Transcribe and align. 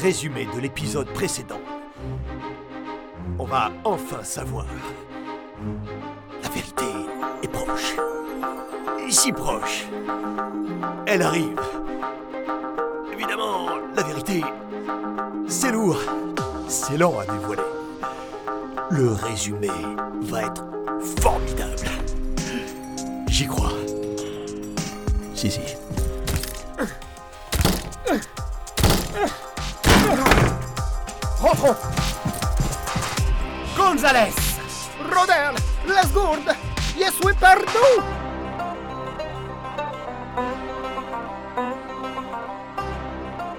résumé 0.00 0.46
de 0.54 0.60
l'épisode 0.60 1.08
précédent, 1.12 1.60
on 3.38 3.44
va 3.44 3.70
enfin 3.84 4.22
savoir. 4.22 4.66
La 6.42 6.48
vérité 6.48 6.84
est 7.42 7.48
proche. 7.48 7.96
Si 9.10 9.32
proche. 9.32 9.86
Elle 11.06 11.22
arrive. 11.22 11.60
Évidemment, 13.12 13.66
la 13.94 14.02
vérité, 14.02 14.42
c'est 15.46 15.72
lourd. 15.72 15.98
C'est 16.68 16.96
lent 16.96 17.18
à 17.18 17.26
dévoiler. 17.26 17.62
Le 18.90 19.12
résumé 19.12 19.68
va 20.22 20.42
être 20.44 20.64
formidable. 21.20 21.90
J'y 23.28 23.46
crois. 23.46 23.72
Si, 25.34 25.50
si. 25.50 25.60
Rentrons 31.50 31.76
Gonzalez 33.76 34.32
Rodel, 35.00 35.54
les 35.84 36.08
gourdes, 36.12 36.54
je 36.94 37.10
suis 37.10 37.34
perdu 37.34 37.66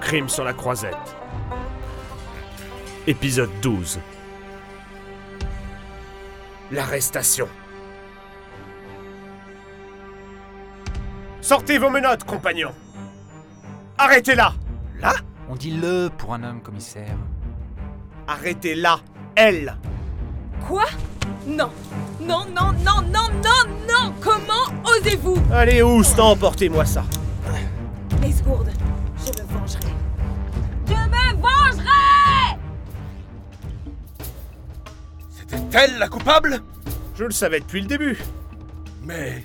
Crime 0.00 0.28
sur 0.28 0.44
la 0.44 0.52
croisette. 0.52 0.94
Épisode 3.06 3.50
12. 3.60 4.00
L'arrestation. 6.70 7.48
Sortez 11.42 11.78
vos 11.78 11.90
menottes, 11.90 12.24
compagnons 12.24 12.72
Arrêtez-la 13.98 14.54
Là? 15.00 15.12
On 15.50 15.56
dit 15.56 15.72
le 15.72 16.08
pour 16.16 16.32
un 16.32 16.42
homme 16.44 16.62
commissaire. 16.62 17.16
Arrêtez-la 18.26 19.00
Elle 19.36 19.76
Quoi? 20.66 20.84
Non 21.46 21.70
Non, 22.20 22.44
non, 22.46 22.72
non, 22.84 23.02
non, 23.12 23.28
non, 23.42 23.72
non 23.88 24.12
Comment 24.20 24.82
osez-vous? 24.84 25.36
Allez, 25.52 25.82
Oustan, 25.82 26.30
emportez-moi 26.30 26.84
ça 26.86 27.04
Les 28.22 28.32
gourdes, 28.42 28.70
je 29.18 29.42
me 29.42 29.46
vengerai. 29.46 29.92
Je 30.86 30.92
me 30.92 31.40
vengerai 31.40 32.58
C'était-elle 35.30 35.98
la 35.98 36.08
coupable? 36.08 36.60
Je 37.16 37.24
le 37.24 37.30
savais 37.30 37.60
depuis 37.60 37.82
le 37.82 37.86
début. 37.86 38.18
Mais. 39.02 39.44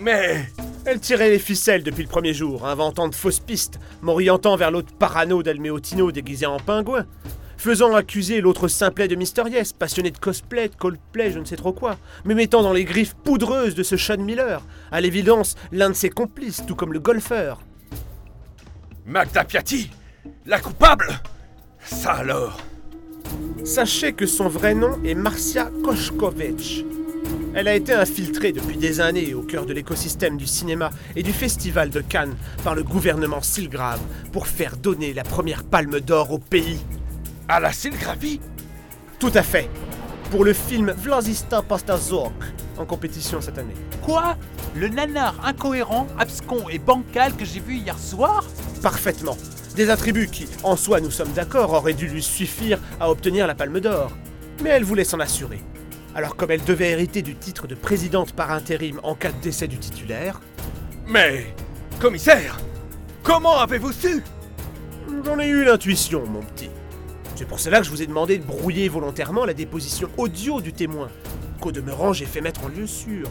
Mais. 0.00 0.46
Elle 0.84 1.00
tirait 1.00 1.30
les 1.30 1.40
ficelles 1.40 1.82
depuis 1.82 2.04
le 2.04 2.08
premier 2.08 2.32
jour, 2.32 2.64
inventant 2.66 3.08
de 3.08 3.14
fausses 3.14 3.40
pistes, 3.40 3.80
m'orientant 4.02 4.54
vers 4.56 4.70
l'autre 4.70 4.92
parano 4.96 5.42
d'Almeotino 5.42 6.12
déguisé 6.12 6.46
en 6.46 6.60
pingouin, 6.60 7.06
faisant 7.56 7.94
accuser 7.94 8.40
l'autre 8.40 8.68
simplet 8.68 9.08
de 9.08 9.16
Mister 9.16 9.42
Yes, 9.50 9.72
passionné 9.72 10.10
de 10.10 10.18
cosplay, 10.18 10.68
de 10.68 10.74
coldplay, 10.74 11.30
je 11.30 11.38
ne 11.38 11.44
sais 11.44 11.56
trop 11.56 11.72
quoi, 11.72 11.96
me 12.24 12.34
mettant 12.34 12.62
dans 12.62 12.72
les 12.72 12.84
griffes 12.84 13.14
poudreuses 13.14 13.74
de 13.74 13.82
ce 13.82 13.96
Sean 13.96 14.18
Miller, 14.18 14.62
à 14.90 15.00
l'évidence 15.00 15.56
l'un 15.72 15.90
de 15.90 15.94
ses 15.94 16.10
complices, 16.10 16.64
tout 16.66 16.74
comme 16.74 16.92
le 16.92 17.00
golfeur. 17.00 17.60
Magda 19.06 19.44
Piatti 19.44 19.90
La 20.46 20.58
coupable 20.58 21.20
Ça 21.80 22.12
alors 22.12 22.58
Sachez 23.64 24.12
que 24.12 24.26
son 24.26 24.48
vrai 24.48 24.74
nom 24.74 25.02
est 25.04 25.14
Marcia 25.14 25.70
Koshkovich. 25.84 26.84
Elle 27.54 27.68
a 27.68 27.74
été 27.74 27.92
infiltrée 27.94 28.52
depuis 28.52 28.76
des 28.76 29.00
années 29.00 29.32
au 29.32 29.42
cœur 29.42 29.64
de 29.64 29.72
l'écosystème 29.72 30.36
du 30.36 30.46
cinéma 30.46 30.90
et 31.16 31.22
du 31.22 31.32
festival 31.32 31.90
de 31.90 32.00
Cannes 32.00 32.36
par 32.62 32.74
le 32.74 32.82
gouvernement 32.82 33.40
Silgrave 33.40 34.00
pour 34.32 34.46
faire 34.46 34.76
donner 34.76 35.14
la 35.14 35.24
première 35.24 35.64
palme 35.64 36.00
d'or 36.00 36.32
au 36.32 36.38
pays. 36.38 36.78
À 37.48 37.60
la 37.60 37.72
sylgraphie 37.72 38.40
Tout 39.20 39.30
à 39.34 39.42
fait. 39.42 39.70
Pour 40.32 40.44
le 40.44 40.52
film 40.52 40.90
Vlazista 40.90 41.62
Pastazok, 41.62 42.32
en 42.76 42.84
compétition 42.84 43.40
cette 43.40 43.58
année. 43.58 43.74
Quoi? 44.02 44.36
Le 44.74 44.88
nanar 44.88 45.36
incohérent, 45.44 46.08
abscon 46.18 46.68
et 46.68 46.80
bancal 46.80 47.34
que 47.36 47.44
j'ai 47.44 47.60
vu 47.60 47.74
hier 47.76 47.96
soir? 47.98 48.44
Parfaitement. 48.82 49.36
Des 49.76 49.90
attributs 49.90 50.26
qui, 50.26 50.48
en 50.64 50.74
soi, 50.74 51.00
nous 51.00 51.12
sommes 51.12 51.32
d'accord, 51.32 51.72
auraient 51.72 51.92
dû 51.92 52.08
lui 52.08 52.22
suffire 52.22 52.80
à 52.98 53.10
obtenir 53.10 53.46
la 53.46 53.54
palme 53.54 53.78
d'or. 53.78 54.10
Mais 54.64 54.70
elle 54.70 54.84
voulait 54.84 55.04
s'en 55.04 55.20
assurer. 55.20 55.60
Alors 56.16 56.34
comme 56.34 56.50
elle 56.50 56.64
devait 56.64 56.90
hériter 56.90 57.22
du 57.22 57.36
titre 57.36 57.68
de 57.68 57.76
présidente 57.76 58.32
par 58.32 58.50
intérim 58.50 58.98
en 59.04 59.14
cas 59.14 59.30
de 59.30 59.40
décès 59.40 59.68
du 59.68 59.78
titulaire, 59.78 60.40
Mais. 61.06 61.54
Commissaire 62.00 62.58
Comment 63.22 63.58
avez-vous 63.58 63.92
su? 63.92 64.22
J'en 65.24 65.38
ai 65.38 65.46
eu 65.46 65.64
l'intuition, 65.64 66.26
mon 66.26 66.40
petit. 66.40 66.70
C'est 67.36 67.44
pour 67.44 67.60
cela 67.60 67.80
que 67.80 67.84
je 67.84 67.90
vous 67.90 68.00
ai 68.00 68.06
demandé 68.06 68.38
de 68.38 68.44
brouiller 68.44 68.88
volontairement 68.88 69.44
la 69.44 69.52
déposition 69.52 70.08
audio 70.16 70.62
du 70.62 70.72
témoin, 70.72 71.08
qu'au 71.60 71.70
demeurant 71.70 72.14
j'ai 72.14 72.24
fait 72.24 72.40
mettre 72.40 72.64
en 72.64 72.68
lieu 72.68 72.86
sûr. 72.86 73.28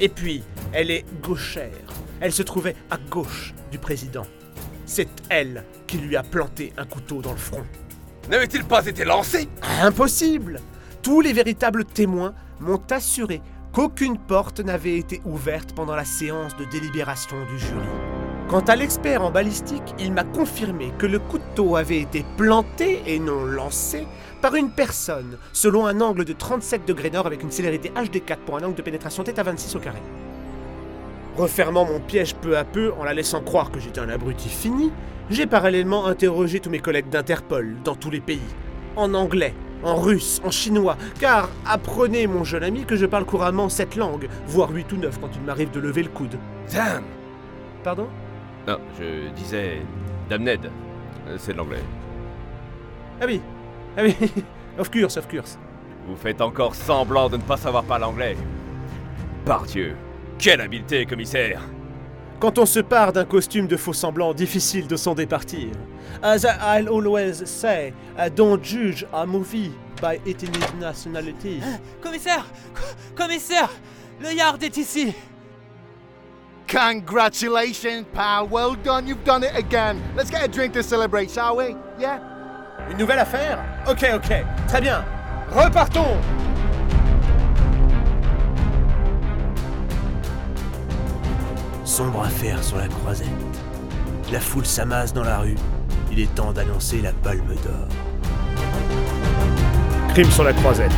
Et 0.00 0.10
puis, 0.10 0.42
elle 0.72 0.90
est 0.90 1.06
gauchère. 1.22 1.72
Elle 2.20 2.32
se 2.32 2.42
trouvait 2.42 2.76
à 2.90 2.98
gauche 2.98 3.54
du 3.72 3.78
président. 3.78 4.26
C'est 4.84 5.08
elle 5.30 5.64
qui 5.86 5.96
lui 5.96 6.14
a 6.14 6.22
planté 6.22 6.74
un 6.76 6.84
couteau 6.84 7.22
dans 7.22 7.32
le 7.32 7.38
front. 7.38 7.64
N'avait-il 8.28 8.64
pas 8.64 8.84
été 8.86 9.04
lancé? 9.04 9.48
Impossible 9.80 10.60
Tous 11.02 11.22
les 11.22 11.32
véritables 11.32 11.86
témoins 11.86 12.34
m'ont 12.60 12.82
assuré 12.90 13.40
qu'aucune 13.72 14.18
porte 14.18 14.60
n'avait 14.60 14.98
été 14.98 15.22
ouverte 15.24 15.72
pendant 15.74 15.96
la 15.96 16.04
séance 16.04 16.54
de 16.58 16.66
délibération 16.66 17.36
du 17.46 17.58
jury. 17.58 18.07
Quant 18.48 18.60
à 18.60 18.76
l'expert 18.76 19.22
en 19.22 19.30
balistique, 19.30 19.94
il 19.98 20.10
m'a 20.10 20.24
confirmé 20.24 20.90
que 20.96 21.04
le 21.04 21.18
couteau 21.18 21.76
avait 21.76 22.00
été 22.00 22.24
planté 22.38 23.02
et 23.06 23.18
non 23.18 23.44
lancé 23.44 24.06
par 24.40 24.54
une 24.54 24.70
personne, 24.70 25.36
selon 25.52 25.84
un 25.84 26.00
angle 26.00 26.24
de 26.24 26.32
37 26.32 26.88
degrés 26.88 27.10
nord 27.10 27.26
avec 27.26 27.42
une 27.42 27.50
célérité 27.50 27.90
HD4 27.90 28.38
pour 28.46 28.56
un 28.56 28.62
angle 28.62 28.76
de 28.76 28.80
pénétration 28.80 29.22
θ 29.22 29.42
26 29.42 29.76
au 29.76 29.80
carré. 29.80 29.98
Refermant 31.36 31.84
mon 31.84 32.00
piège 32.00 32.34
peu 32.36 32.56
à 32.56 32.64
peu 32.64 32.94
en 32.98 33.04
la 33.04 33.12
laissant 33.12 33.42
croire 33.42 33.70
que 33.70 33.80
j'étais 33.80 34.00
un 34.00 34.08
abruti 34.08 34.48
fini, 34.48 34.92
j'ai 35.28 35.46
parallèlement 35.46 36.06
interrogé 36.06 36.58
tous 36.58 36.70
mes 36.70 36.80
collègues 36.80 37.10
d'Interpol 37.10 37.76
dans 37.84 37.96
tous 37.96 38.10
les 38.10 38.20
pays. 38.20 38.40
En 38.96 39.12
anglais, 39.12 39.52
en 39.82 39.96
russe, 39.96 40.40
en 40.42 40.50
chinois, 40.50 40.96
car 41.20 41.50
apprenez 41.66 42.26
mon 42.26 42.44
jeune 42.44 42.64
ami 42.64 42.86
que 42.86 42.96
je 42.96 43.04
parle 43.04 43.26
couramment 43.26 43.68
cette 43.68 43.94
langue, 43.94 44.26
voire 44.46 44.70
8 44.70 44.90
ou 44.92 44.96
9 44.96 45.20
quand 45.20 45.36
il 45.36 45.42
m'arrive 45.42 45.70
de 45.70 45.80
lever 45.80 46.02
le 46.02 46.08
coude. 46.08 46.38
Damn 46.72 47.04
Pardon? 47.84 48.08
Non, 48.68 48.78
je 49.00 49.30
disais 49.30 49.80
Damned. 50.28 50.70
Euh, 51.26 51.36
C'est 51.38 51.54
de 51.54 51.56
l'anglais. 51.58 51.82
Ah 53.18 53.24
oui, 53.26 53.40
ah 53.96 54.02
oui, 54.02 54.14
of 54.78 54.90
course, 54.90 55.16
of 55.16 55.26
course. 55.26 55.58
Vous 56.06 56.16
faites 56.16 56.42
encore 56.42 56.74
semblant 56.74 57.30
de 57.30 57.38
ne 57.38 57.42
pas 57.42 57.56
savoir 57.56 57.82
parler 57.84 58.04
anglais. 58.04 58.36
Par 59.46 59.64
Dieu, 59.64 59.96
quelle 60.38 60.60
habileté, 60.60 61.06
commissaire 61.06 61.62
Quand 62.40 62.58
on 62.58 62.66
se 62.66 62.80
part 62.80 63.12
d'un 63.14 63.24
costume 63.24 63.66
de 63.68 63.76
faux 63.78 63.94
semblant, 63.94 64.34
difficile 64.34 64.86
de 64.86 64.96
s'en 64.96 65.14
départir. 65.14 65.70
As 66.22 66.44
I'll 66.44 66.88
always 66.90 67.44
say, 67.46 67.94
I 68.18 68.28
don't 68.30 68.62
judge 68.62 69.06
a 69.14 69.24
movie 69.24 69.72
by 70.02 70.20
its 70.26 70.44
nationality. 70.78 71.60
Commissaire 72.02 72.44
Co- 72.74 72.82
Commissaire 73.24 73.70
Le 74.20 74.32
yard 74.34 74.62
est 74.62 74.76
ici 74.76 75.14
Congratulations, 76.68 78.06
pal. 78.12 78.46
Well 78.46 78.74
done. 78.74 79.06
You've 79.06 79.24
done 79.24 79.42
it 79.42 79.56
again. 79.56 80.02
Let's 80.14 80.30
get 80.30 80.44
a 80.44 80.48
drink 80.48 80.74
to 80.74 80.82
celebrate, 80.82 81.30
shall 81.30 81.56
we? 81.56 81.74
Yeah? 81.98 82.20
Une 82.90 82.98
nouvelle 82.98 83.18
affaire? 83.18 83.58
Ok, 83.88 84.04
ok, 84.14 84.44
très 84.68 84.80
bien. 84.80 85.02
Repartons 85.50 86.18
Sombre 91.84 92.22
affaire 92.22 92.62
sur 92.62 92.76
la 92.76 92.86
croisette. 92.86 93.28
La 94.30 94.38
foule 94.38 94.66
s'amasse 94.66 95.14
dans 95.14 95.24
la 95.24 95.38
rue. 95.38 95.56
Il 96.12 96.20
est 96.20 96.34
temps 96.34 96.52
d'annoncer 96.52 97.00
la 97.00 97.12
palme 97.12 97.54
d'or. 97.64 97.88
Crime 100.12 100.30
sur 100.30 100.44
la 100.44 100.52
croisette. 100.52 100.92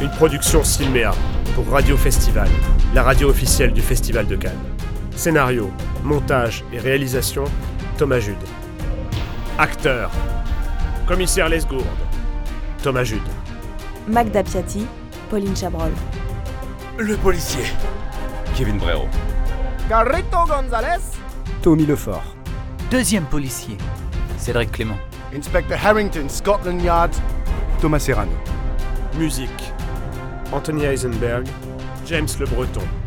Une 0.00 0.10
production 0.10 0.64
Silméa 0.64 1.12
pour 1.54 1.68
Radio 1.70 1.96
Festival, 1.96 2.48
la 2.94 3.02
radio 3.04 3.28
officielle 3.30 3.72
du 3.72 3.80
Festival 3.80 4.26
de 4.26 4.36
Cannes. 4.36 4.58
Scénario, 5.14 5.70
montage 6.02 6.64
et 6.72 6.78
réalisation, 6.78 7.44
Thomas 7.96 8.18
Jude. 8.20 8.36
Acteur, 9.58 10.10
Commissaire 11.06 11.48
Lesgourde, 11.48 11.86
Thomas 12.82 13.04
Jude. 13.04 13.20
Magda 14.08 14.42
Piatti, 14.42 14.86
Pauline 15.28 15.54
Chabrol. 15.54 15.92
Le 16.98 17.16
policier 17.16 17.64
Kevin 18.56 18.78
Brero. 18.78 19.06
Carrito 19.88 20.44
Gonzalez, 20.46 21.00
Tommy 21.62 21.86
Lefort. 21.86 22.34
Deuxième 22.90 23.24
policier, 23.24 23.76
Cédric 24.36 24.72
Clément. 24.72 24.98
Inspector 25.34 25.76
Harrington, 25.80 26.28
Scotland 26.28 26.82
Yard. 26.82 27.14
Thomas 27.80 28.00
Serrano. 28.00 28.32
Musique, 29.16 29.72
Anthony 30.52 30.84
Heisenberg, 30.84 31.46
James 32.06 32.28
Le 32.38 32.46
Breton. 32.46 32.99